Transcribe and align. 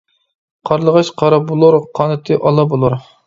قارلىغاچ 0.69 1.11
قارا 1.21 1.39
بولۇر، 1.51 1.77
قانىتى 1.99 2.39
ئالا 2.39 2.67
بولۇر. 2.75 2.97